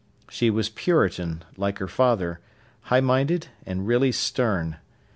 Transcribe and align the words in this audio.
She 0.31 0.49
was 0.49 0.67
puritan, 0.67 1.43
like 1.57 1.77
her 1.77 1.87
father, 1.87 2.39
high 2.89 3.01
minded, 3.01 3.49
and 3.67 3.85
really 3.85 4.11
stern. 4.11 4.77